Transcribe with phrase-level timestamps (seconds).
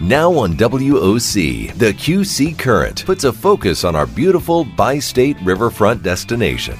[0.00, 6.02] Now on WOC, the QC Current puts a focus on our beautiful bi state riverfront
[6.02, 6.76] destination.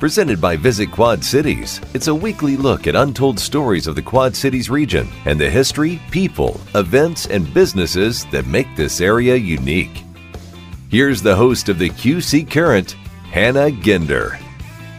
[0.00, 4.34] Presented by Visit Quad Cities, it's a weekly look at untold stories of the Quad
[4.34, 10.02] Cities region and the history, people, events, and businesses that make this area unique.
[10.90, 12.96] Here's the host of the QC Current,
[13.30, 14.40] Hannah Ginder.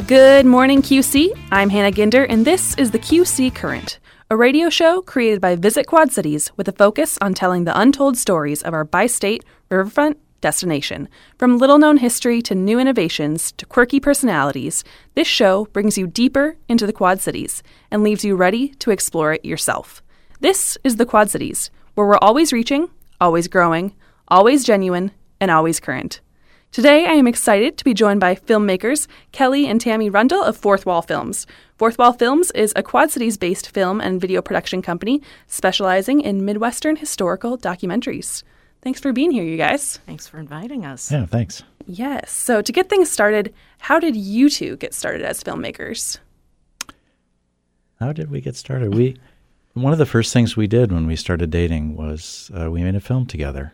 [0.08, 1.38] Good morning, QC.
[1.52, 5.86] I'm Hannah Ginder, and this is the QC Current a radio show created by Visit
[5.86, 10.18] Quad Cities with a focus on telling the untold stories of our bi state riverfront
[10.42, 11.08] destination.
[11.38, 14.84] From little known history to new innovations to quirky personalities,
[15.14, 17.62] this show brings you deeper into the Quad Cities
[17.92, 20.02] and leaves you ready to explore it yourself.
[20.40, 22.90] This is the Quad Cities, where we're always reaching,
[23.22, 23.94] always growing,
[24.28, 26.20] always genuine, and always current.
[26.76, 30.86] Today, I am excited to be joined by filmmakers Kelly and Tammy Rundle of Fourth
[30.86, 31.48] Wall Films.
[31.78, 36.44] Fourth Wall Films is a Quad Cities based film and video production company specializing in
[36.44, 38.44] Midwestern historical documentaries.
[38.82, 40.00] Thanks for being here, you guys.
[40.06, 41.10] Thanks for inviting us.
[41.10, 41.64] Yeah, thanks.
[41.88, 42.30] Yes.
[42.30, 46.18] So, to get things started, how did you two get started as filmmakers?
[48.02, 48.94] How did we get started?
[48.94, 49.16] We
[49.76, 52.96] one of the first things we did when we started dating was uh, we made
[52.96, 53.72] a film together,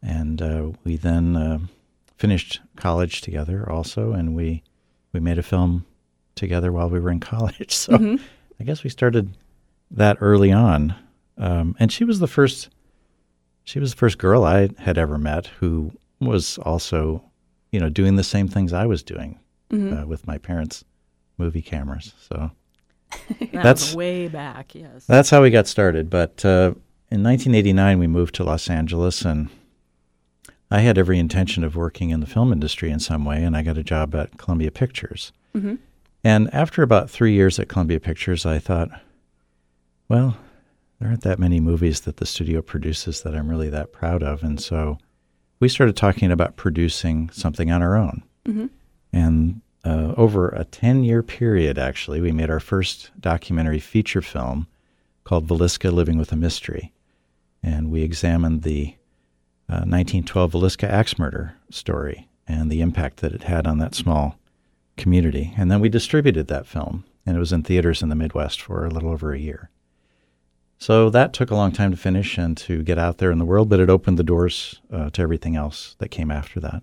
[0.00, 1.58] and uh, we then uh,
[2.20, 4.62] finished college together also, and we
[5.12, 5.86] we made a film
[6.34, 7.74] together while we were in college.
[7.74, 8.22] So mm-hmm.
[8.60, 9.36] I guess we started
[9.90, 10.94] that early on.
[11.38, 12.68] Um, and she was the first
[13.64, 17.24] she was the first girl I had ever met who was also,
[17.72, 19.38] you know, doing the same things I was doing
[19.70, 19.96] mm-hmm.
[19.96, 20.84] uh, with my parents'
[21.38, 22.12] movie cameras.
[22.28, 22.50] So
[23.40, 24.74] that that's way back.
[24.74, 26.10] Yes, that's how we got started.
[26.10, 26.74] But uh,
[27.10, 29.48] in 1989, we moved to Los Angeles, and
[30.70, 33.62] I had every intention of working in the film industry in some way, and I
[33.62, 35.32] got a job at Columbia Pictures.
[35.54, 35.76] Mm-hmm.
[36.22, 38.90] And after about three years at Columbia Pictures, I thought,
[40.08, 40.36] well,
[40.98, 44.42] there aren't that many movies that the studio produces that I'm really that proud of.
[44.42, 44.98] And so
[45.58, 48.22] we started talking about producing something on our own.
[48.46, 48.66] Mm-hmm.
[49.12, 54.66] And uh, over a 10 year period, actually, we made our first documentary feature film
[55.24, 56.92] called Villisca Living with a Mystery.
[57.62, 58.94] And we examined the
[59.70, 64.36] 1912 uh, Villisca axe murder story and the impact that it had on that small
[64.96, 65.54] community.
[65.56, 68.84] And then we distributed that film, and it was in theaters in the Midwest for
[68.84, 69.70] a little over a year.
[70.78, 73.44] So that took a long time to finish and to get out there in the
[73.44, 76.82] world, but it opened the doors uh, to everything else that came after that.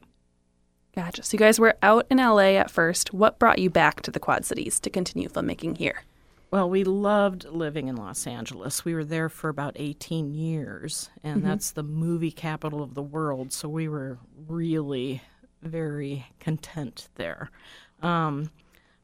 [0.96, 1.24] Gotcha.
[1.24, 3.14] So you guys were out in LA at first.
[3.14, 6.04] What brought you back to the Quad Cities to continue filmmaking here?
[6.50, 8.86] Well, we loved living in Los Angeles.
[8.86, 11.48] We were there for about 18 years, and mm-hmm.
[11.50, 13.52] that's the movie capital of the world.
[13.52, 15.22] So we were really
[15.62, 17.52] very content there.
[18.02, 18.52] Um,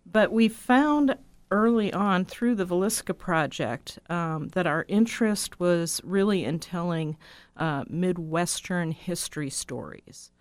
[0.06, 1.18] but we found
[1.52, 7.18] early on through the Villisca project um, that our interest was really in telling
[7.58, 10.32] uh, Midwestern history stories.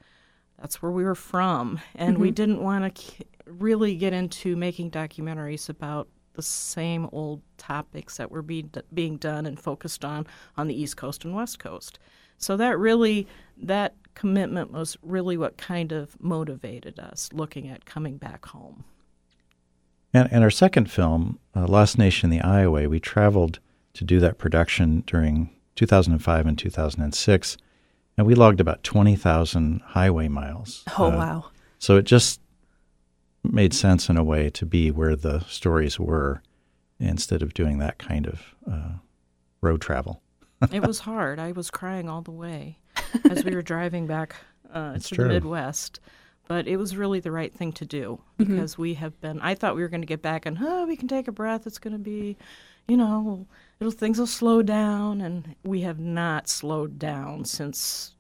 [0.58, 2.22] That's where we were from, and mm-hmm.
[2.22, 8.30] we didn't want to really get into making documentaries about the same old topics that
[8.30, 10.26] were being being done and focused on
[10.56, 11.98] on the East Coast and West Coast.
[12.38, 13.26] So that really
[13.56, 18.84] that commitment was really what kind of motivated us looking at coming back home.
[20.14, 23.60] And, and our second film, uh, Lost Nation the Ioway, we traveled
[23.94, 27.56] to do that production during 2005 and 2006,
[28.18, 30.84] and we logged about 20,000 highway miles.
[30.98, 31.44] Oh, uh, wow.
[31.78, 32.41] So it just
[33.44, 36.42] made sense in a way to be where the stories were
[37.00, 38.92] instead of doing that kind of uh,
[39.60, 40.22] road travel.
[40.72, 41.38] it was hard.
[41.38, 42.78] I was crying all the way
[43.30, 44.36] as we were driving back
[44.72, 45.24] uh, to true.
[45.24, 46.00] the Midwest.
[46.48, 48.52] But it was really the right thing to do mm-hmm.
[48.52, 48.82] because mm-hmm.
[48.82, 49.40] we have been.
[49.40, 51.66] I thought we were going to get back and, oh, we can take a breath.
[51.66, 52.36] It's going to be,
[52.88, 53.46] you know,
[53.80, 55.20] it'll, things will slow down.
[55.20, 58.14] And we have not slowed down since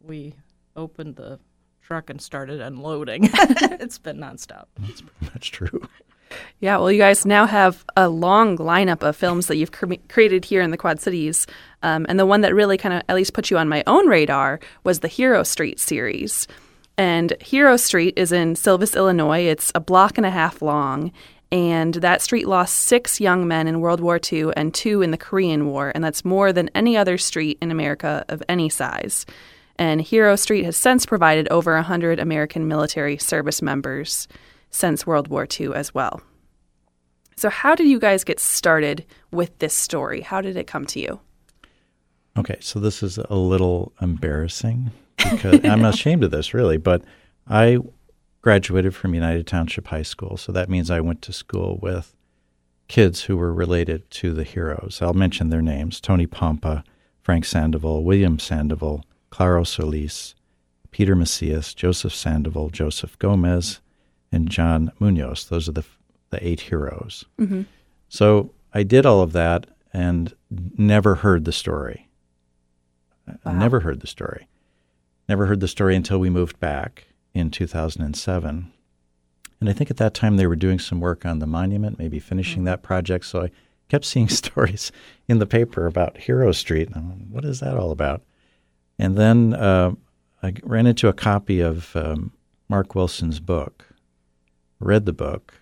[0.00, 0.34] we
[0.76, 1.40] opened the
[1.84, 3.28] truck and started unloading.
[3.32, 4.64] it's been nonstop.
[4.80, 5.86] That's pretty much true.
[6.58, 10.46] Yeah, well, you guys now have a long lineup of films that you've cre- created
[10.46, 11.46] here in the Quad Cities.
[11.82, 14.08] Um, and the one that really kind of at least put you on my own
[14.08, 16.48] radar was the Hero Street series.
[16.96, 19.46] And Hero Street is in Silvis, Illinois.
[19.46, 21.12] It's a block and a half long.
[21.52, 25.18] And that street lost six young men in World War II and two in the
[25.18, 25.92] Korean War.
[25.94, 29.26] And that's more than any other street in America of any size
[29.78, 34.28] and Hero Street has since provided over 100 American military service members
[34.70, 36.20] since World War II as well.
[37.36, 40.20] So, how did you guys get started with this story?
[40.20, 41.20] How did it come to you?
[42.36, 47.02] Okay, so this is a little embarrassing because I'm ashamed of this, really, but
[47.48, 47.78] I
[48.42, 52.14] graduated from United Township High School, so that means I went to school with
[52.88, 55.00] kids who were related to the heroes.
[55.00, 56.84] I'll mention their names Tony Pompa,
[57.22, 60.34] Frank Sandoval, William Sandoval, Claro Soliz,
[60.92, 63.80] Peter Masias, Joseph Sandoval, Joseph Gomez,
[64.30, 65.48] and John Munos.
[65.48, 65.82] Those are the,
[66.30, 67.24] the eight heroes.
[67.40, 67.62] Mm-hmm.
[68.08, 70.32] So I did all of that and
[70.78, 72.08] never heard the story.
[73.44, 73.54] Wow.
[73.54, 74.46] Never heard the story.
[75.28, 78.72] Never heard the story until we moved back in 2007.
[79.58, 82.20] And I think at that time they were doing some work on the monument, maybe
[82.20, 83.24] finishing that project.
[83.24, 83.50] So I
[83.88, 84.92] kept seeing stories
[85.26, 86.86] in the paper about Hero Street.
[86.86, 88.22] And I'm what is that all about?
[88.98, 89.92] And then uh,
[90.42, 92.32] I ran into a copy of um,
[92.68, 93.86] Mark Wilson's book,
[94.78, 95.54] read the book,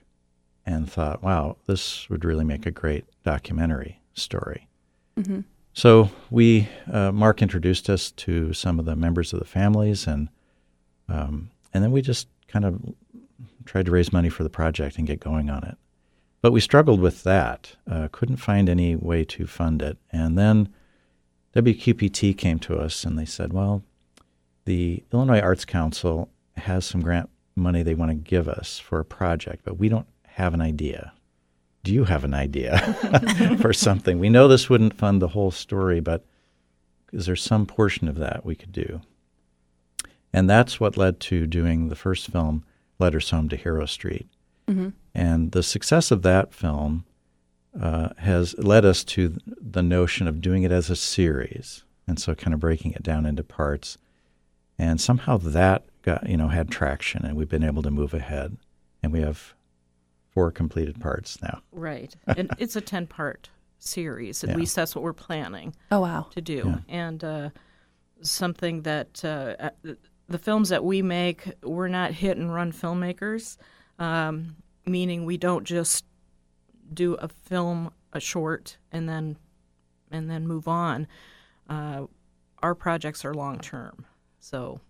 [0.65, 4.69] and thought, wow, this would really make a great documentary story.
[5.17, 5.41] Mm-hmm.
[5.75, 10.29] So we, uh, Mark introduced us to some of the members of the families, and
[11.09, 12.81] um, and then we just kind of
[13.65, 15.77] tried to raise money for the project and get going on it.
[16.43, 20.69] But we struggled with that, uh, couldn't find any way to fund it, and then
[21.55, 23.83] WQPT came to us and they said, well,
[24.65, 29.05] the Illinois Arts Council has some grant money they want to give us for a
[29.05, 31.13] project, but we don't have an idea.
[31.83, 32.79] Do you have an idea
[33.61, 34.19] for something?
[34.19, 36.25] We know this wouldn't fund the whole story, but
[37.13, 39.01] is there some portion of that we could do?
[40.33, 42.65] And that's what led to doing the first film,
[42.99, 44.29] Letters Home to Hero Street.
[44.67, 44.91] Mm-hmm.
[45.15, 47.05] And the success of that film
[47.81, 52.35] uh, has led us to the notion of doing it as a series, and so
[52.35, 53.99] kind of breaking it down into parts.
[54.79, 58.57] And somehow that got you know had traction, and we've been able to move ahead,
[59.03, 59.55] and we have
[60.31, 61.61] four completed parts now.
[61.73, 62.15] Right.
[62.27, 64.43] and it's a 10 part series.
[64.43, 64.57] At Yeah.
[64.57, 66.29] least that's what we're planning Oh wow.
[66.31, 66.63] to do.
[66.67, 66.79] Yeah.
[66.89, 67.51] And uh,
[68.23, 69.71] something that uh, uh,
[70.29, 73.59] the films that we make, we're not hit and run filmmakers,
[73.99, 76.05] um, meaning we don't just
[76.95, 79.37] do a film, a short, and then
[80.11, 81.07] and then move on.
[81.69, 82.07] Uh,
[82.63, 84.05] our projects are long term,
[84.41, 84.81] so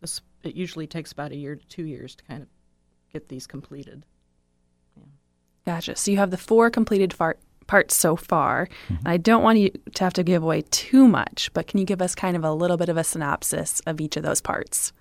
[0.00, 2.48] this, it usually takes about a year to two years to kind of
[3.12, 4.04] get these completed.
[5.64, 5.96] Gotcha.
[5.96, 8.68] So you have the four completed far- parts so far.
[8.88, 9.08] Mm-hmm.
[9.08, 12.00] I don't want you to have to give away too much, but can you give
[12.00, 14.92] us kind of a little bit of a synopsis of each of those parts?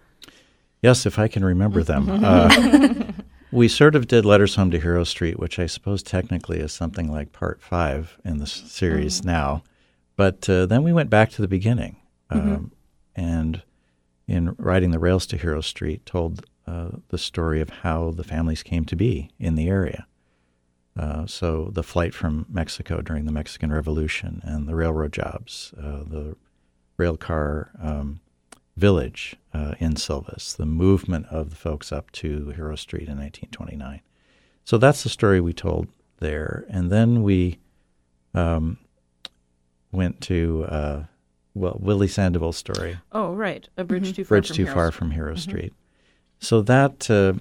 [0.81, 2.09] Yes, if I can remember them.
[2.09, 2.49] Uh,
[3.55, 7.09] we sort of did Letters Home to Hero Street, which I suppose technically is something
[7.09, 9.63] like part five in the series now.
[10.17, 11.95] But uh, then we went back to the beginning.
[12.29, 12.71] Um,
[13.15, 13.61] And
[14.27, 18.61] in Riding The Rails to Hero Street, told uh, the story of how the families
[18.61, 20.05] came to be in the area.
[20.97, 26.03] Uh, so the flight from Mexico during the Mexican Revolution and the railroad jobs, uh,
[26.05, 26.35] the
[26.97, 28.19] rail car um,
[28.75, 34.01] village uh, in Silvis, the movement of the folks up to Hero Street in 1929.
[34.65, 35.87] So that's the story we told
[36.19, 36.65] there.
[36.69, 37.59] And then we
[38.33, 38.77] um,
[39.93, 41.03] went to, uh,
[41.53, 44.73] well, Willie Sandoval's story, Oh, right, a bridge too far Bridge from Too Heroes.
[44.75, 45.73] Far from Hero Street.
[46.39, 47.33] So that, uh,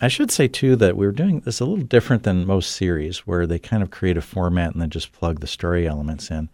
[0.00, 3.46] I should say too, that we're doing this a little different than most series where
[3.46, 6.50] they kind of create a format and then just plug the story elements in.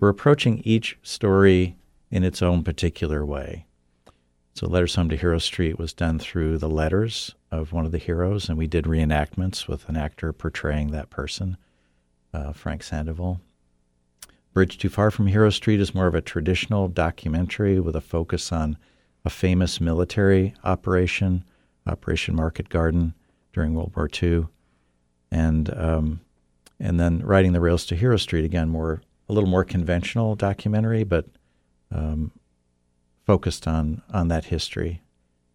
[0.00, 1.76] We're approaching each story
[2.10, 3.64] in its own particular way.
[4.54, 7.98] So, Letters Home to Hero Street was done through the letters of one of the
[7.98, 11.56] heroes, and we did reenactments with an actor portraying that person,
[12.32, 13.40] uh, Frank Sandoval.
[14.52, 18.52] Bridge Too Far from Hero Street is more of a traditional documentary with a focus
[18.52, 18.78] on
[19.24, 21.42] a famous military operation,
[21.84, 23.12] Operation Market Garden,
[23.52, 24.46] during World War II,
[25.32, 26.20] and um,
[26.78, 31.02] and then riding the rails to Hero Street again, more a little more conventional documentary,
[31.02, 31.26] but
[31.90, 32.30] um,
[33.24, 35.02] focused on on that history.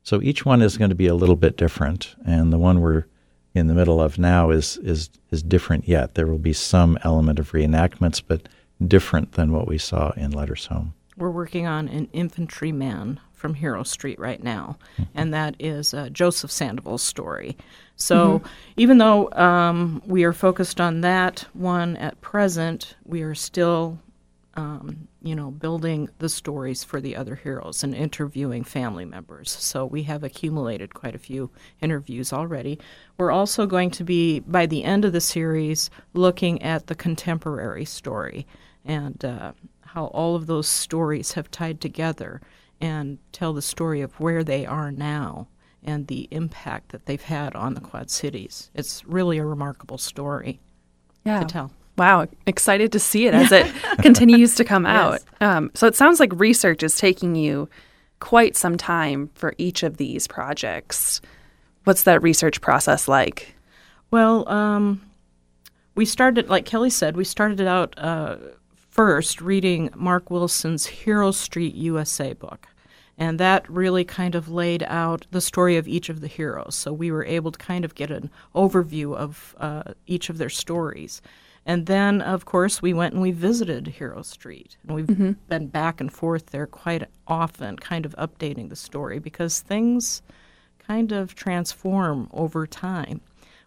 [0.03, 3.05] So each one is going to be a little bit different, and the one we're
[3.53, 6.15] in the middle of now is is is different yet.
[6.15, 8.49] There will be some element of reenactments, but
[8.85, 10.93] different than what we saw in Letters Home.
[11.17, 14.77] We're working on an infantryman from Hero Street right now,
[15.15, 17.57] and that is uh, Joseph Sandoval's story.
[17.95, 18.41] So
[18.77, 23.99] even though um, we are focused on that one at present, we are still,
[24.59, 29.49] um, you know, building the stories for the other heroes and interviewing family members.
[29.51, 31.49] So we have accumulated quite a few
[31.81, 32.77] interviews already.
[33.17, 37.85] We're also going to be, by the end of the series, looking at the contemporary
[37.85, 38.45] story
[38.83, 39.53] and uh,
[39.85, 42.41] how all of those stories have tied together
[42.81, 45.47] and tell the story of where they are now
[45.83, 48.71] and the impact that they've had on the Quad Cities.
[48.75, 50.59] It's really a remarkable story
[51.23, 51.39] Yeah.
[51.39, 51.71] to tell.
[51.99, 53.67] Wow, excited to see it as it
[54.01, 55.19] continues to come out.
[55.41, 57.69] Um, so it sounds like research is taking you
[58.21, 61.19] quite some time for each of these projects.
[61.83, 63.53] What's that research process like?
[64.11, 65.01] Well, um,
[65.95, 68.37] we started, like Kelly said, we started out uh,
[68.89, 72.67] first reading Mark Wilson's Hero Street USA book.
[73.17, 76.75] And that really kind of laid out the story of each of the heroes.
[76.75, 80.49] So we were able to kind of get an overview of uh, each of their
[80.49, 81.21] stories.
[81.69, 84.75] And then, of course, we went and we visited Hero Street.
[84.81, 85.33] And we've mm-hmm.
[85.49, 90.23] been back and forth there quite often, kind of updating the story because things
[90.79, 93.21] kind of transform over time,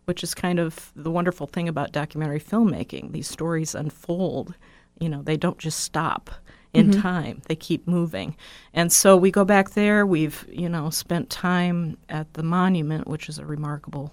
[0.06, 3.12] which is kind of the wonderful thing about documentary filmmaking.
[3.12, 4.56] These stories unfold,
[4.98, 6.28] you know, they don't just stop
[6.72, 7.02] in mm-hmm.
[7.02, 7.42] time.
[7.46, 8.34] They keep moving.
[8.74, 10.04] And so we go back there.
[10.04, 14.12] We've, you know, spent time at the monument, which is a remarkable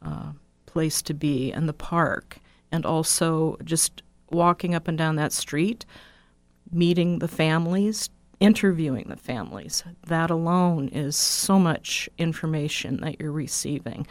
[0.00, 0.32] uh,
[0.64, 2.38] place to be, and the park,
[2.72, 5.84] and also just walking up and down that street,
[6.72, 9.84] meeting the families, interviewing the families.
[10.06, 14.06] That alone is so much information that you're receiving.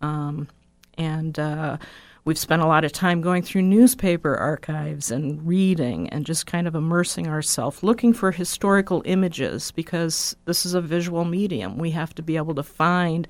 [0.00, 0.48] Um,
[0.96, 1.78] and uh,
[2.26, 6.66] We've spent a lot of time going through newspaper archives and reading and just kind
[6.66, 11.76] of immersing ourselves, looking for historical images because this is a visual medium.
[11.76, 13.28] We have to be able to find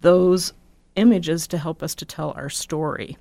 [0.00, 0.52] those
[0.96, 3.16] images to help us to tell our story.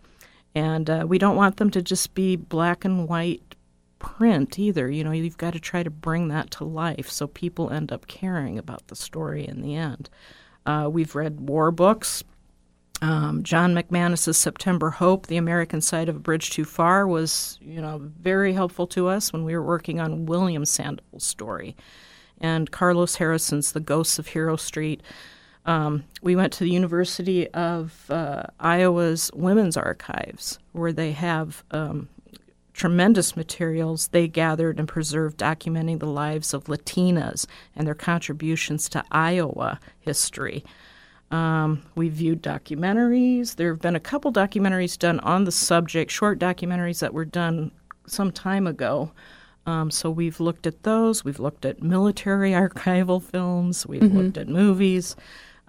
[0.57, 3.55] And uh, we don't want them to just be black and white
[3.99, 4.89] print either.
[4.89, 8.07] You know, you've got to try to bring that to life so people end up
[8.07, 10.09] caring about the story in the end.
[10.65, 12.23] Uh, we've read war books,
[13.03, 17.79] um, John McManus's September Hope, the American side of a bridge too far, was you
[17.79, 21.75] know very helpful to us when we were working on William Sandoval's story,
[22.41, 25.03] and Carlos Harrison's The Ghosts of Hero Street.
[25.67, 32.07] Um, we went to the University of uh, Iowa's Women's Archives, where they have um,
[32.73, 37.45] tremendous materials they gathered and preserved documenting the lives of Latinas
[37.75, 40.63] and their contributions to Iowa history.
[41.31, 43.57] Um, we viewed documentaries.
[43.57, 47.71] There have been a couple documentaries done on the subject, short documentaries that were done
[48.05, 49.11] some time ago.
[49.65, 51.25] Um, so we've looked at those.
[51.25, 53.85] We've looked at military archival films.
[53.85, 54.17] We've mm-hmm.
[54.17, 55.17] looked at movies.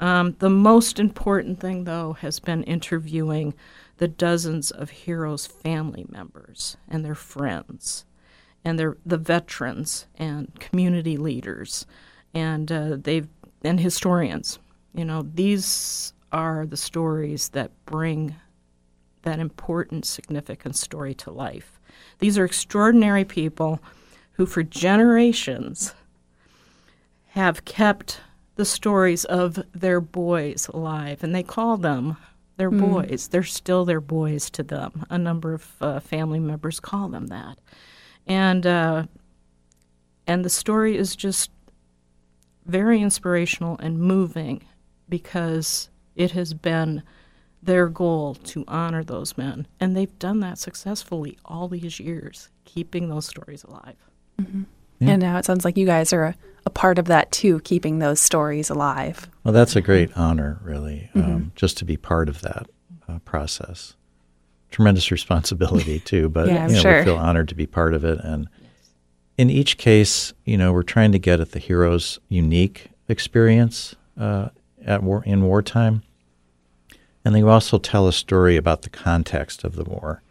[0.01, 3.55] Um, the most important thing, though, has been interviewing
[3.97, 8.05] the dozens of heroes' family members and their friends,
[8.65, 11.85] and their the veterans and community leaders,
[12.33, 13.29] and uh, they've
[13.65, 14.61] and historians
[14.95, 18.35] you know, these are the stories that bring
[19.23, 21.79] that important, significant story to life.
[22.19, 23.81] These are extraordinary people
[24.33, 25.95] who, for generations,
[27.29, 28.21] have kept
[28.59, 32.17] the stories of their boys alive, and they call them
[32.57, 32.81] their mm.
[32.81, 33.29] boys.
[33.29, 35.07] They're still their boys to them.
[35.09, 37.59] A number of uh, family members call them that,
[38.27, 39.05] and uh,
[40.27, 41.51] and the story is just
[42.67, 44.65] very inspirational and moving
[45.09, 47.05] because it has been
[47.63, 49.69] their goal to honor those men.
[49.79, 53.97] And they've done that successfully all these years, keeping those stories alive.
[54.41, 54.65] Mm-hmm.
[54.99, 55.11] Yeah.
[55.11, 56.35] And now it sounds like you guys are a,
[56.67, 59.29] a, part of that too, keeping those stories alive.
[59.45, 61.31] Well, that's a great honor, really, mm-hmm.
[61.31, 62.67] um, just to be part of that
[63.09, 63.95] uh, process.
[64.71, 66.99] Tremendous responsibility too, but yeah, you know, sure.
[66.99, 68.19] we feel honored to be part of it.
[68.21, 68.49] And
[69.37, 74.49] in each case, you know, we're trying to get at the hero's unique experience uh,
[74.85, 76.03] at war in wartime.
[77.25, 80.23] And they also tell a story about the context of the war.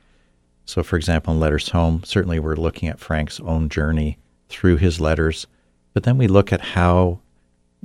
[0.65, 4.17] So, for example, in Letters Home, certainly we're looking at Frank's own journey
[4.49, 5.47] through his letters,
[5.93, 7.19] but then we look at how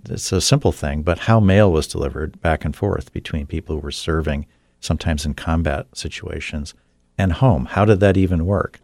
[0.09, 3.83] it's a simple thing, but how mail was delivered back and forth between people who
[3.83, 4.47] were serving,
[4.81, 6.75] sometimes in combat situations,
[7.16, 7.66] and home.
[7.66, 8.81] How did that even work?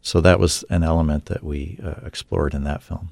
[0.00, 3.10] So that was an element that we uh, explored in that film.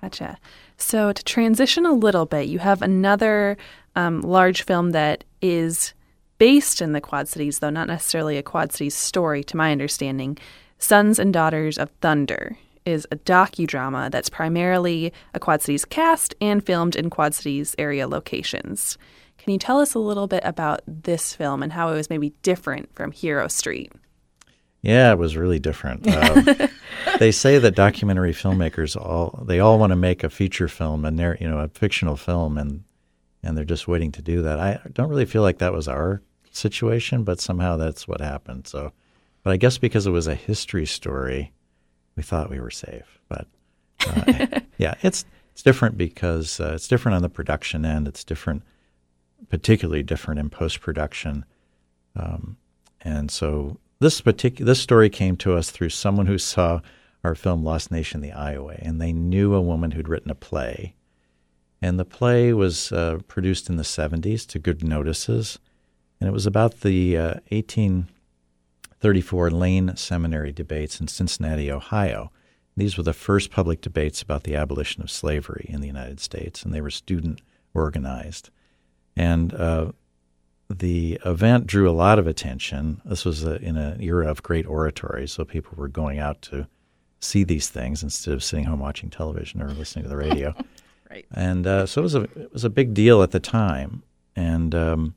[0.00, 0.38] Gotcha.
[0.76, 3.56] So, to transition a little bit, you have another
[3.96, 5.92] um, large film that is
[6.38, 10.38] based in the Quad Cities, though not necessarily a Quad Cities story, to my understanding.
[10.78, 12.56] Sons and Daughters of Thunder
[12.88, 18.08] is a docudrama that's primarily a Quad Cities cast and filmed in Quad Cities area
[18.08, 18.98] locations.
[19.36, 22.30] Can you tell us a little bit about this film and how it was maybe
[22.42, 23.92] different from Hero Street?
[24.82, 26.06] Yeah, it was really different.
[26.06, 26.68] Uh,
[27.18, 31.18] they say that documentary filmmakers all they all want to make a feature film and
[31.18, 32.84] they're you know a fictional film and
[33.42, 34.58] and they're just waiting to do that.
[34.58, 38.66] I don't really feel like that was our situation, but somehow that's what happened.
[38.66, 38.92] So,
[39.42, 41.52] but I guess because it was a history story,
[42.18, 43.20] we thought we were safe.
[43.28, 43.46] But
[44.06, 48.08] uh, yeah, it's it's different because uh, it's different on the production end.
[48.08, 48.64] It's different,
[49.48, 51.44] particularly different in post production.
[52.16, 52.56] Um,
[53.00, 56.80] and so this particular this story came to us through someone who saw
[57.22, 60.96] our film Lost Nation: The Ioway, and they knew a woman who'd written a play,
[61.80, 65.60] and the play was uh, produced in the '70s to good notices,
[66.20, 68.08] and it was about the uh, 18
[69.00, 72.30] 34 Lane Seminary debates in Cincinnati, Ohio.
[72.76, 76.62] These were the first public debates about the abolition of slavery in the United States,
[76.62, 77.40] and they were student
[77.74, 78.50] organized.
[79.16, 79.92] And uh,
[80.70, 83.00] the event drew a lot of attention.
[83.04, 86.68] This was a, in an era of great oratory, so people were going out to
[87.20, 90.54] see these things instead of sitting home watching television or listening to the radio.
[91.10, 91.26] right.
[91.32, 94.02] And uh, so it was a it was a big deal at the time,
[94.36, 95.14] and um,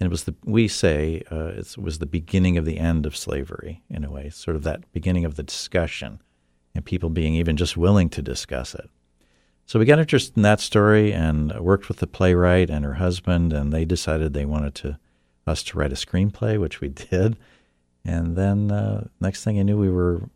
[0.00, 3.16] and it was the we say uh, it was the beginning of the end of
[3.16, 6.20] slavery in a way, sort of that beginning of the discussion,
[6.74, 8.90] and people being even just willing to discuss it.
[9.66, 13.52] So we got interested in that story and worked with the playwright and her husband,
[13.52, 14.98] and they decided they wanted to
[15.46, 17.36] us to write a screenplay, which we did.
[18.04, 20.28] And then uh, next thing I knew, we were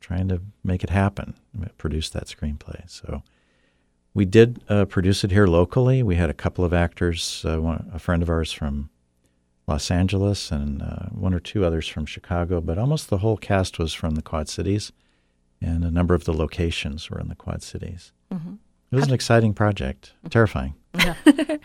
[0.00, 1.34] trying to make it happen,
[1.78, 2.88] produce that screenplay.
[2.88, 3.22] So
[4.14, 6.02] we did uh, produce it here locally.
[6.02, 8.90] We had a couple of actors, uh, one, a friend of ours from
[9.66, 13.78] Los Angeles and uh, one or two others from Chicago, but almost the whole cast
[13.78, 14.92] was from the Quad Cities,
[15.60, 18.12] and a number of the locations were in the Quad Cities.
[18.32, 18.54] Mm-hmm.
[18.90, 20.74] It was an exciting project, terrifying.
[20.94, 21.14] Yeah.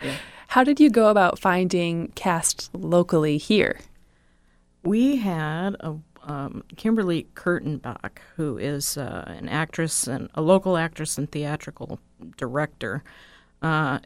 [0.48, 3.78] How did you go about finding cast locally here?
[4.82, 11.18] We had a um, Kimberly Kurtenbach, who is uh, an actress and a local actress
[11.18, 12.00] and theatrical
[12.36, 13.02] director,
[13.62, 13.98] uh,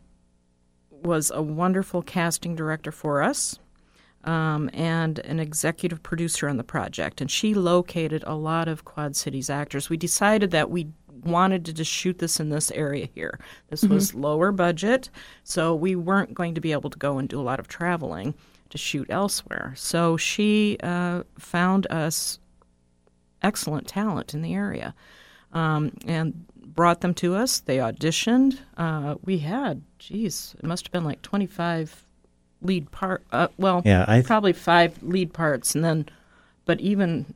[0.90, 3.58] was a wonderful casting director for us.
[4.24, 7.20] Um, and an executive producer on the project.
[7.20, 9.90] And she located a lot of Quad Cities actors.
[9.90, 10.86] We decided that we
[11.24, 13.38] wanted to just shoot this in this area here.
[13.68, 13.94] This mm-hmm.
[13.94, 15.10] was lower budget,
[15.44, 18.34] so we weren't going to be able to go and do a lot of traveling
[18.70, 19.74] to shoot elsewhere.
[19.76, 22.38] So she uh, found us
[23.42, 24.94] excellent talent in the area
[25.52, 27.60] um, and brought them to us.
[27.60, 28.58] They auditioned.
[28.76, 32.04] Uh, we had, geez, it must have been like 25
[32.62, 33.24] lead part.
[33.32, 36.08] Uh, well, yeah, th- probably five lead parts, and then,
[36.64, 37.34] but even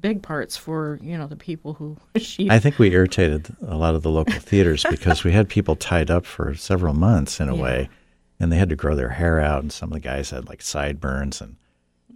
[0.00, 2.50] big parts for you know the people who she.
[2.50, 6.10] I think we irritated a lot of the local theaters because we had people tied
[6.10, 7.62] up for several months in a yeah.
[7.62, 7.88] way,
[8.38, 10.62] and they had to grow their hair out, and some of the guys had like
[10.62, 11.56] sideburns, and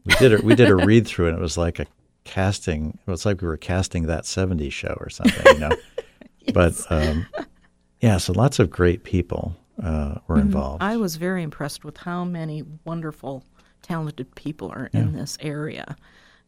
[0.05, 1.87] we did a, we did a read through, and it was like a
[2.25, 2.99] casting.
[3.07, 5.77] It was like we were casting that '70s show or something, you know.
[6.45, 6.55] Yes.
[6.55, 7.27] But um,
[8.01, 10.47] yeah, so lots of great people uh, were mm-hmm.
[10.47, 10.83] involved.
[10.83, 13.45] I was very impressed with how many wonderful,
[13.83, 15.01] talented people are yeah.
[15.01, 15.97] in this area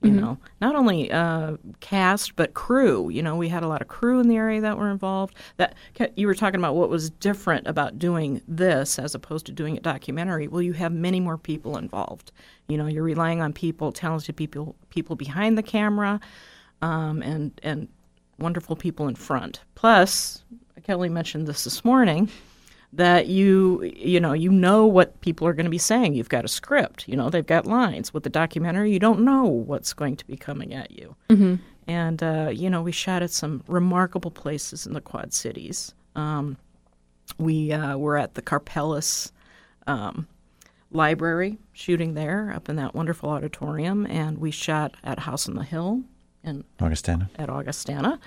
[0.02, 0.20] you mm-hmm.
[0.20, 4.20] know not only uh, cast but crew you know we had a lot of crew
[4.20, 5.74] in the area that were involved that
[6.16, 9.80] you were talking about what was different about doing this as opposed to doing a
[9.80, 12.30] documentary well you have many more people involved
[12.68, 16.20] you know you're relying on people talented people people behind the camera
[16.82, 17.88] um, and and
[18.38, 19.60] wonderful people in front.
[19.74, 20.42] Plus
[20.84, 22.28] kelly mentioned this this morning
[22.92, 26.14] that you you know you know what people are going to be saying.
[26.14, 28.14] You've got a script you know they've got lines.
[28.14, 31.16] With the documentary you don't know what's going to be coming at you.
[31.28, 31.54] Mm-hmm.
[31.86, 35.94] and uh, you know we shot at some remarkable places in the quad cities.
[36.14, 36.56] Um,
[37.38, 39.32] we uh, were at the Karpeles
[39.86, 40.26] um,
[40.90, 44.06] library shooting there up in that wonderful auditorium.
[44.06, 46.02] And we shot at house on the hill
[46.46, 48.18] in augustana at augustana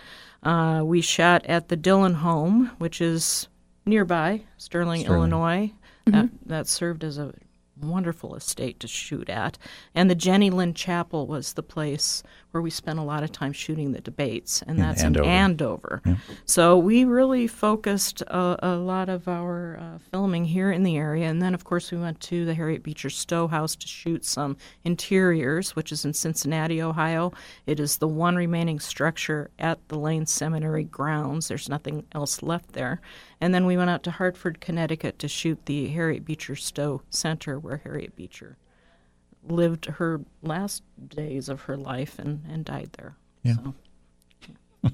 [0.43, 3.47] uh, we shot at the dillon home which is
[3.89, 5.17] nearby, Sterling, Sterling.
[5.17, 5.73] Illinois.
[6.07, 6.11] Mm-hmm.
[6.11, 7.33] That, that served as a
[7.81, 9.57] wonderful estate to shoot at.
[9.93, 13.53] And the Jenny Lind Chapel was the place where we spent a lot of time
[13.53, 15.23] shooting the debates, and that's in Andover.
[15.23, 16.01] In Andover.
[16.05, 16.15] Yeah.
[16.45, 21.27] So we really focused a, a lot of our uh, filming here in the area.
[21.27, 24.57] And then, of course, we went to the Harriet Beecher Stowe House to shoot some
[24.83, 27.33] interiors, which is in Cincinnati, Ohio.
[27.65, 31.47] It is the one remaining structure at the Lane Seminary grounds.
[31.47, 33.01] There's nothing else left there.
[33.39, 37.59] And then we went out to Hartford, Connecticut to shoot the Harriet Beecher Stowe Center
[37.59, 38.57] where Harriet Beecher
[39.47, 43.15] lived her last days of her life and, and died there.
[43.43, 43.55] Yeah.
[43.55, 43.73] So,
[44.83, 44.89] yeah.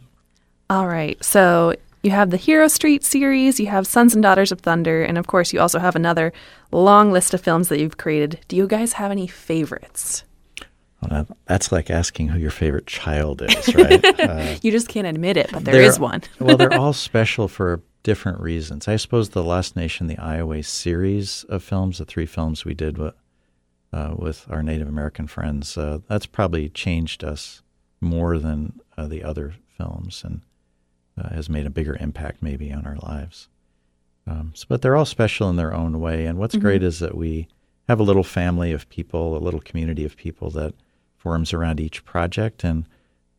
[0.70, 1.24] All right.
[1.24, 5.18] So you have the Hero Street series, you have Sons and Daughters of Thunder, and
[5.18, 6.32] of course, you also have another
[6.72, 8.40] long list of films that you've created.
[8.48, 10.24] Do you guys have any favorites?
[11.02, 14.04] Well, that's like asking who your favorite child is, right?
[14.20, 16.22] uh, you just can't admit it, but there is one.
[16.40, 18.88] well, they're all special for different reasons.
[18.88, 23.00] I suppose the Last Nation, the Ioway series of films, the three films we did
[23.96, 27.62] with, uh, with our Native American friends, uh, that's probably changed us
[28.02, 30.42] more than uh, the other films and
[31.18, 33.48] uh, has made a bigger impact maybe on our lives.
[34.28, 36.26] Um, so, but they're all special in their own way.
[36.26, 36.64] And what's mm-hmm.
[36.66, 37.48] great is that we
[37.88, 40.74] have a little family of people, a little community of people that
[41.18, 42.86] forms around each project, and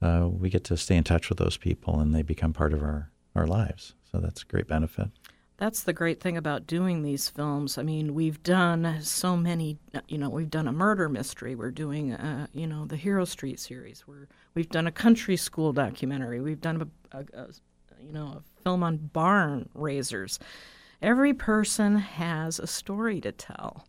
[0.00, 2.82] uh, we get to stay in touch with those people, and they become part of
[2.82, 3.94] our, our lives.
[4.10, 5.08] So that's a great benefit.
[5.58, 7.78] That's the great thing about doing these films.
[7.78, 9.78] I mean, we've done so many.
[10.06, 11.54] You know, we've done a murder mystery.
[11.54, 14.06] We're doing, uh, you know, the Hero Street series.
[14.06, 16.40] We're we've done a country school documentary.
[16.40, 17.46] We've done a, a, a
[18.00, 20.38] you know a film on barn raisers.
[21.00, 23.86] Every person has a story to tell,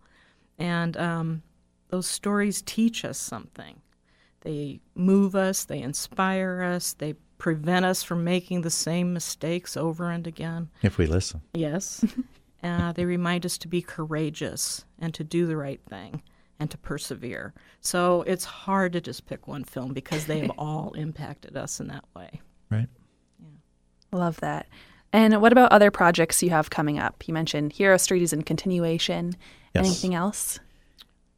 [0.57, 1.43] and um,
[1.89, 3.81] those stories teach us something.
[4.41, 5.65] They move us.
[5.65, 6.93] They inspire us.
[6.93, 10.69] They prevent us from making the same mistakes over and again.
[10.81, 11.41] If we listen.
[11.53, 12.03] Yes.
[12.63, 16.21] uh, they remind us to be courageous and to do the right thing
[16.59, 17.53] and to persevere.
[17.81, 21.87] So it's hard to just pick one film because they have all impacted us in
[21.87, 22.41] that way.
[22.69, 22.87] Right.
[23.39, 24.17] Yeah.
[24.17, 24.67] Love that.
[25.13, 27.27] And what about other projects you have coming up?
[27.27, 29.35] You mentioned Hero Street is in continuation.
[29.73, 29.85] Yes.
[29.85, 30.59] Anything else?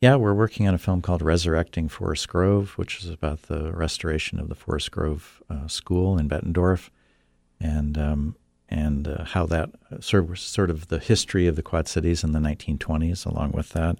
[0.01, 4.39] Yeah, we're working on a film called Resurrecting Forest Grove, which is about the restoration
[4.39, 6.89] of the Forest Grove uh, School in Bettendorf,
[7.59, 8.35] and um,
[8.69, 12.23] and uh, how that uh, sort of, sort of the history of the Quad Cities
[12.23, 13.25] in the 1920s.
[13.25, 13.97] Along with that,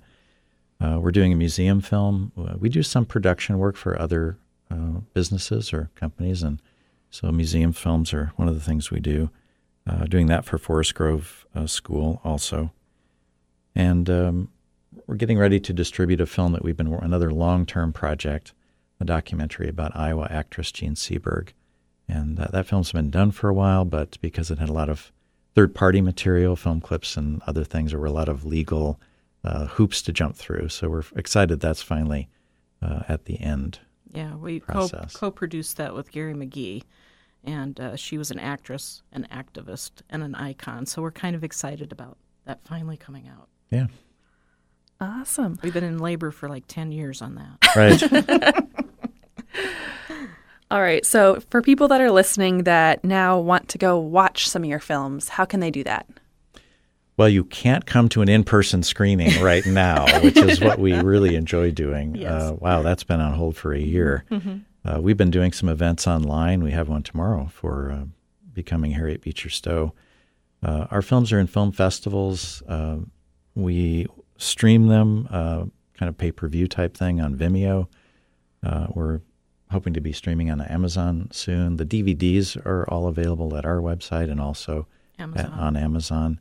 [0.80, 2.32] uh, we're doing a museum film.
[2.38, 4.38] Uh, we do some production work for other
[4.72, 6.62] uh, businesses or companies, and
[7.10, 9.32] so museum films are one of the things we do.
[10.08, 12.72] doing that for Forest Grove School also,
[13.76, 14.50] and um,
[15.08, 18.54] we're getting ready to distribute a film that we've been another long-term project,
[18.99, 21.49] a documentary about Iowa actress Jean Seberg,
[22.08, 24.89] and uh, that film's been done for a while, but because it had a lot
[24.89, 25.12] of
[25.56, 28.99] third-party material, film clips, and other things, there were a lot of legal
[29.43, 30.69] uh, hoops to jump through.
[30.69, 32.30] So we're excited that's finally
[32.82, 33.80] uh, at the end.
[34.12, 36.84] Yeah, we co- co-produced that with Garry McGee,
[37.43, 40.86] and uh, she was an actress, an activist, and an icon.
[40.88, 43.47] So we're kind of excited about that finally coming out.
[43.69, 43.88] Yeah.
[45.02, 45.58] Awesome.
[45.64, 47.58] We've been in labor for like 10 years on that.
[47.76, 48.02] Right.
[50.72, 51.04] All right.
[51.06, 54.80] So, for people that are listening that now want to go watch some of your
[54.80, 56.08] films, how can they do that?
[57.18, 60.94] Well, you can't come to an in person screening right now, which is what we
[60.94, 62.16] really enjoy doing.
[62.16, 62.32] Yes.
[62.32, 64.26] Uh, wow, that's been on hold for a year.
[64.30, 64.58] Mm-hmm.
[64.86, 66.64] Uh, we've been doing some events online.
[66.64, 68.06] We have one tomorrow for uh,
[68.54, 69.94] Becoming Harriet Beecher Stowe.
[70.62, 72.62] Uh, our films are in film festivals.
[72.68, 72.98] Uh,
[73.56, 74.06] we
[74.39, 75.65] stream them, uh,
[75.97, 77.88] kind of pay per view type thing on Vimeo.
[78.65, 79.21] Uh, we're
[79.69, 81.78] hoping to be streaming on Amazon soon.
[81.78, 84.88] The DVDs are all available at our website and also
[85.19, 85.45] Amazon.
[85.45, 86.39] At, on Amazon.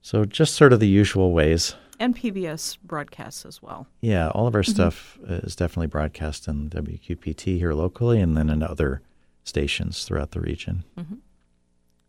[0.00, 1.74] So just sort of the usual ways.
[1.98, 3.88] And PBS broadcasts as well.
[4.00, 4.72] Yeah, all of our mm-hmm.
[4.72, 9.02] stuff is definitely broadcast in WQPT here locally and then in other
[9.42, 10.84] stations throughout the region.
[10.96, 11.16] Mm-hmm.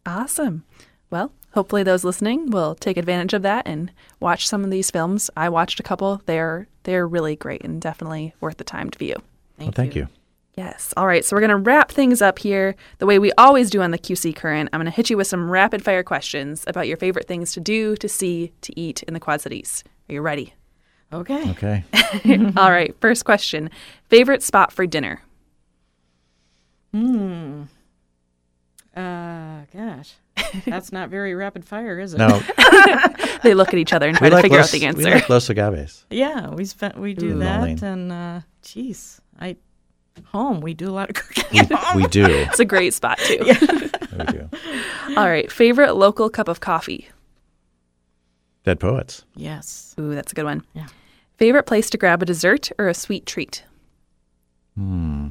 [0.06, 0.64] Awesome.
[1.10, 5.30] Well, hopefully those listening will take advantage of that and watch some of these films.
[5.36, 6.22] I watched a couple.
[6.26, 9.16] They're they're really great and definitely worth the time to view.
[9.58, 10.04] Thank, well, thank you.
[10.04, 10.08] you.
[10.56, 10.94] Yes.
[10.98, 11.24] All right.
[11.24, 13.98] So we're going to wrap things up here the way we always do on the
[13.98, 14.70] QC Current.
[14.74, 17.62] I'm going to hit you with some rapid fire questions about your favorite things to
[17.62, 19.86] do, to see, to eat in the Quad Cities.
[20.10, 20.54] Are you ready?
[21.14, 21.50] Okay.
[21.52, 21.84] Okay.
[22.58, 22.94] All right.
[23.00, 23.70] First question
[24.10, 25.22] Favorite spot for dinner?
[26.94, 27.64] Hmm.
[28.96, 30.16] Uh, gosh.
[30.66, 32.18] That's not very rapid fire, is it?
[32.18, 32.30] No.
[33.44, 35.04] they look at each other and try we to like figure Los, out the answer.
[35.04, 36.06] We like Los Agaves.
[36.10, 37.82] Yeah, we spent we do Ooh, that, Marlene.
[37.82, 39.58] and uh, geez, I
[40.26, 41.46] home we do a lot of cooking.
[41.52, 42.02] We, at home.
[42.02, 42.26] we do.
[42.50, 43.40] It's a great spot too.
[43.46, 44.50] we do.
[45.16, 45.52] All right.
[45.52, 47.08] Favorite local cup of coffee?
[48.64, 49.24] Dead Poets.
[49.36, 49.96] yes.
[50.00, 50.64] Ooh, that's a good one.
[50.74, 50.88] Yeah.
[51.38, 53.64] Favorite place to grab a dessert or a sweet treat?
[54.76, 55.30] Hmm.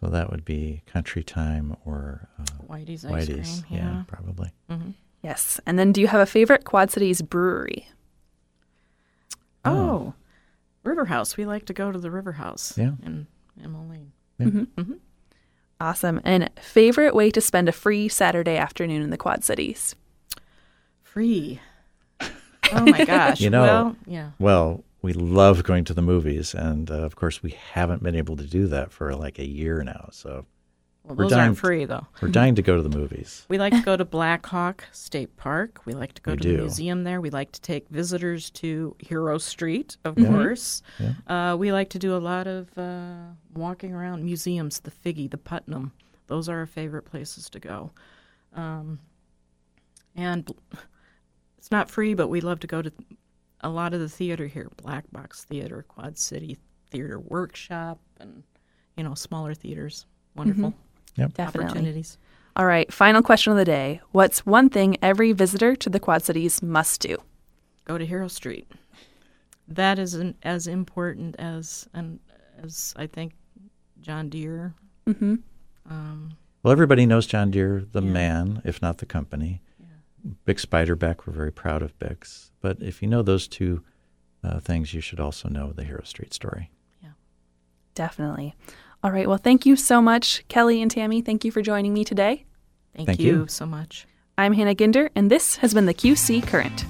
[0.00, 3.62] So that would be Country Time or uh, Whitey's ice Whitey's.
[3.68, 3.78] cream.
[3.80, 4.02] Yeah.
[4.06, 4.50] probably.
[5.22, 5.60] Yes.
[5.66, 7.86] And then do you have a favorite Quad Cities brewery?
[9.64, 10.14] Oh,
[10.84, 11.36] River House.
[11.36, 12.76] We like to go to the River House.
[12.78, 12.92] Yeah.
[13.04, 13.26] In
[13.62, 14.12] in Moline.
[14.40, 14.92] Mm-hmm.
[15.80, 16.20] Awesome.
[16.24, 19.94] And favorite way to spend a free Saturday afternoon in the Quad Cities?
[21.02, 21.60] Free.
[22.20, 23.40] Oh my gosh.
[23.40, 24.30] You know- Well, yeah.
[24.38, 28.36] Well, we love going to the movies, and uh, of course, we haven't been able
[28.36, 30.08] to do that for like a year now.
[30.12, 30.44] So
[31.04, 32.06] Well, We're those dying- aren't free though.
[32.20, 33.46] we're dying to go to the movies.
[33.48, 35.80] We like to go to Black Hawk State Park.
[35.86, 36.56] We like to go We to do.
[36.56, 37.20] the museum there.
[37.20, 40.34] We like to take visitors to Hero Street, of Mm-hmm.
[40.34, 40.82] course.
[41.26, 45.38] Uh, we like to do a lot of uh, walking around museums, the Figge, the
[45.38, 45.92] Putnam.
[46.26, 47.90] Those are our favorite places to go.
[48.54, 48.98] Um,
[50.14, 50.52] and
[51.58, 52.92] it's not free, but we love to go to
[53.62, 56.56] a lot of the theater here Black Box Theater, Quad City
[56.90, 58.42] Theater Workshop, and,
[58.96, 60.06] you know, smaller theaters.
[60.36, 60.74] Wonderful
[61.16, 61.34] Yep.
[61.34, 61.68] Definitely.
[61.70, 62.18] opportunities.
[62.56, 62.92] All right.
[62.92, 64.00] Final question of the day.
[64.12, 67.16] What's one thing every visitor to the Quad Cities must do?
[67.86, 68.70] go to Hero Street.
[69.66, 72.20] That is an, as important as and
[72.62, 73.32] as I think
[74.00, 74.74] John Deere.
[75.08, 75.34] Mm-hmm.
[75.90, 78.10] Um, Well, everybody knows John Deere, the Yeah.
[78.10, 79.60] man, if not the company.
[80.46, 82.50] Bix Beiderbecke, we're very proud of Bix.
[82.60, 83.82] But if you know those two
[84.44, 86.70] uh, things, you should also know the Hero Street story.
[87.02, 87.10] Yeah,
[87.94, 88.54] definitely.
[89.02, 89.28] All right.
[89.28, 91.22] Well, thank you so much, Kelly and Tammy.
[91.22, 92.44] Thank you for joining me today.
[92.94, 93.46] Thank, Thank you you.
[93.48, 94.06] so much.
[94.36, 96.84] I'm Hannah Ginder, and this has been the QC Current.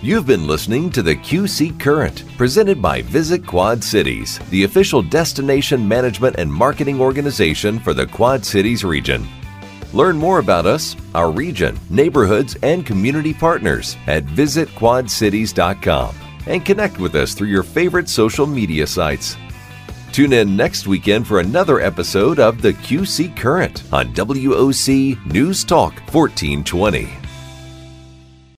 [0.00, 5.86] You've been listening to the QC Current, presented by Visit Quad Cities, the official destination
[5.86, 9.26] management and marketing organization for the Quad Cities region.
[9.92, 16.14] Learn more about us, our region, neighborhoods, and community partners at visitquadcities.com
[16.46, 19.36] and connect with us through your favorite social media sites.
[20.12, 25.94] Tune in next weekend for another episode of the QC Current on WOC News Talk
[26.12, 27.27] 1420.